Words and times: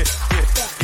About 0.00 0.54
to 0.54 0.79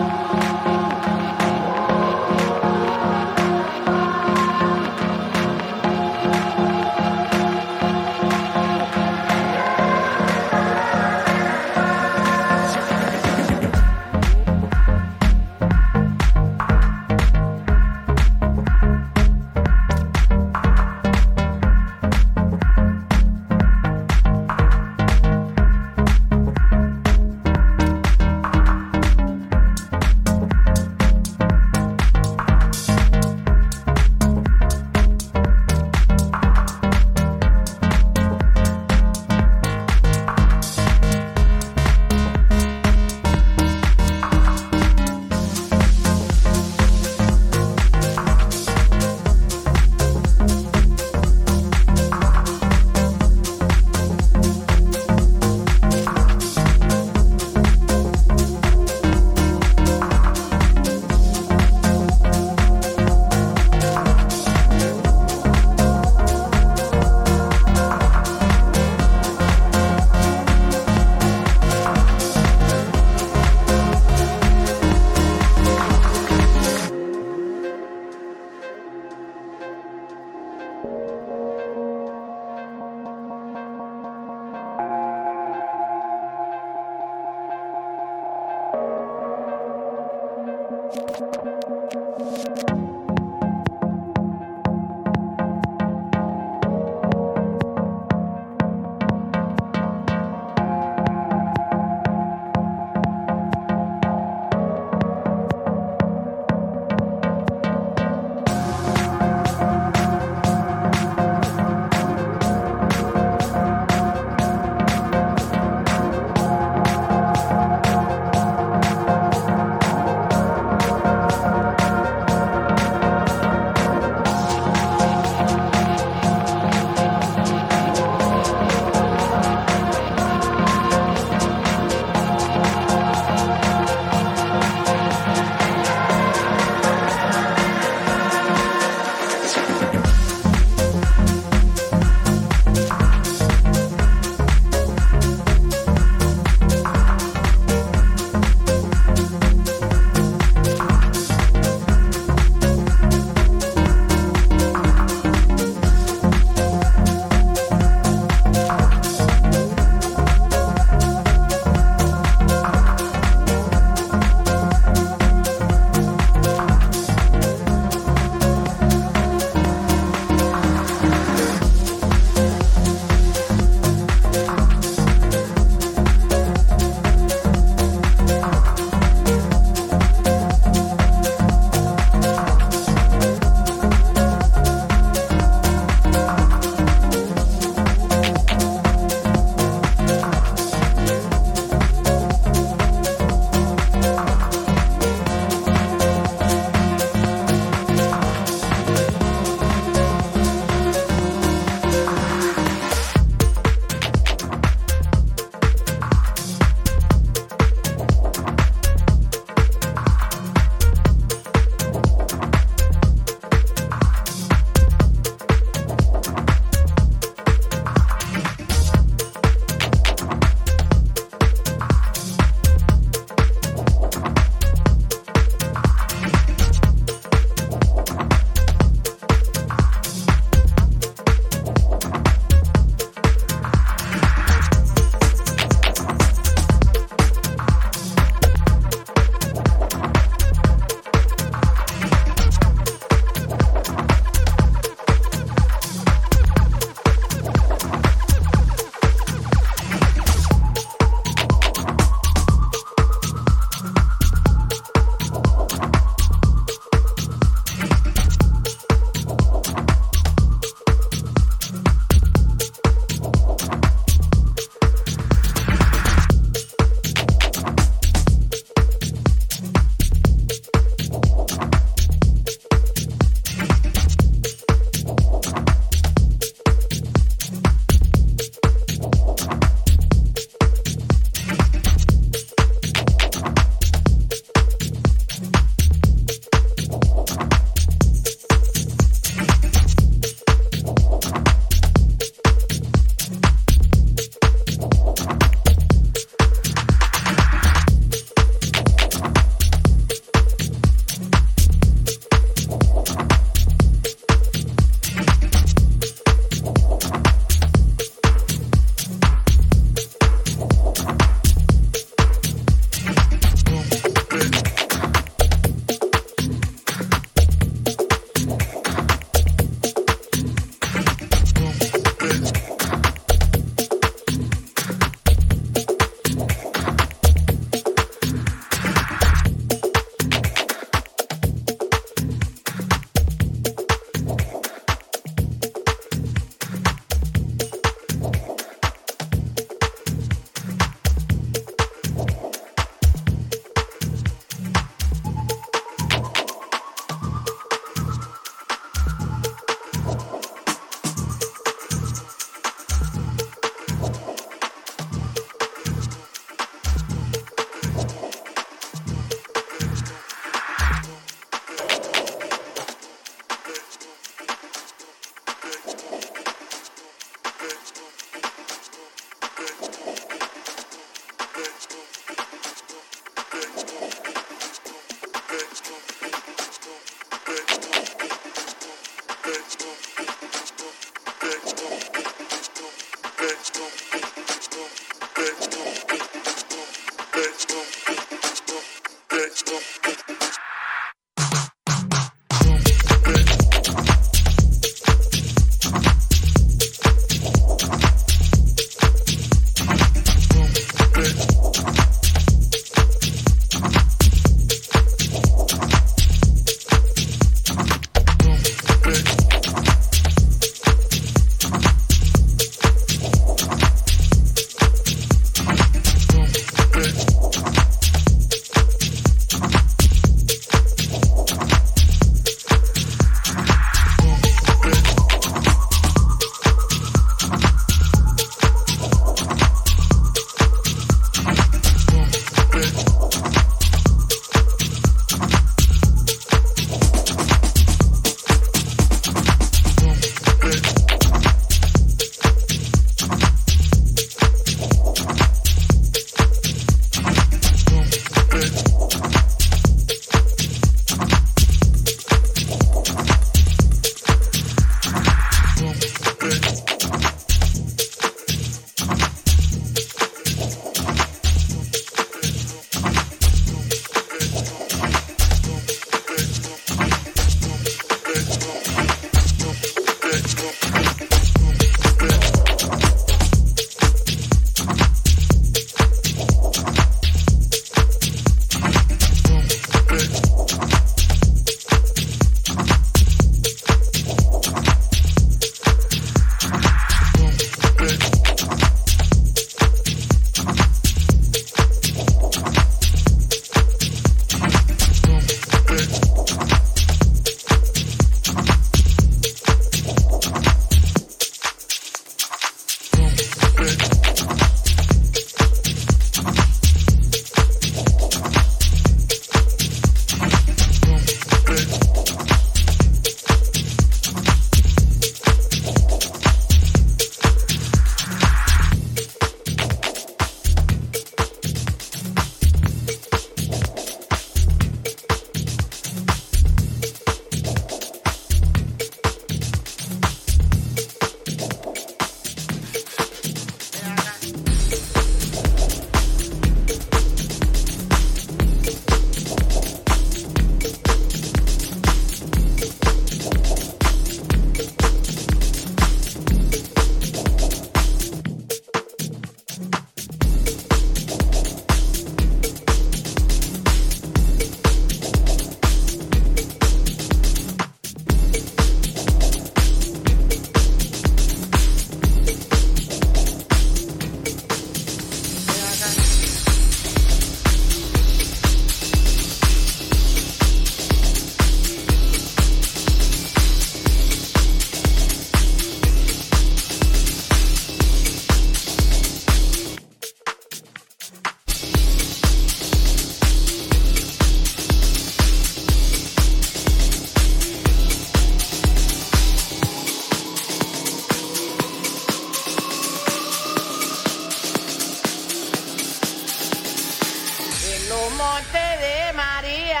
Montes 598.38 599.00
de 599.00 599.32
María, 599.34 600.00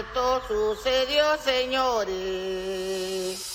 esto 0.00 0.40
sucedió, 0.48 1.36
señores. 1.36 3.53